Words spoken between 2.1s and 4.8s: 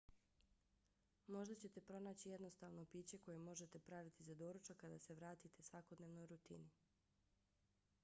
jednostavno piće koje možete praviti za doručak